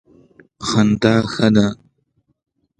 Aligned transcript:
خندا 0.67 1.15
ښه 1.31 1.47
ده. 1.55 1.67